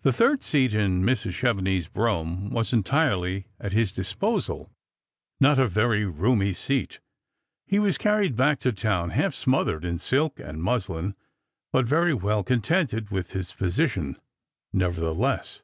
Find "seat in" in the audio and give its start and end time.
0.42-1.04